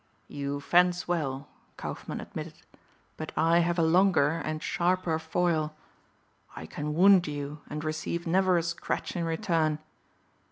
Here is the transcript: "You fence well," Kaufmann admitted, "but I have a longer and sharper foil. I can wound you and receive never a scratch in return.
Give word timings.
"You 0.27 0.59
fence 0.59 1.07
well," 1.07 1.47
Kaufmann 1.77 2.19
admitted, 2.21 2.55
"but 3.17 3.31
I 3.37 3.59
have 3.59 3.77
a 3.77 3.83
longer 3.83 4.29
and 4.43 4.63
sharper 4.63 5.19
foil. 5.19 5.75
I 6.55 6.65
can 6.65 6.95
wound 6.95 7.27
you 7.27 7.61
and 7.69 7.83
receive 7.83 8.25
never 8.25 8.57
a 8.57 8.63
scratch 8.63 9.15
in 9.15 9.25
return. 9.25 9.77